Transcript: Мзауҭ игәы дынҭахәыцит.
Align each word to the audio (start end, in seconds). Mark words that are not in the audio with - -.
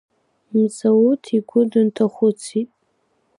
Мзауҭ 0.51 1.23
игәы 1.37 1.61
дынҭахәыцит. 1.71 2.69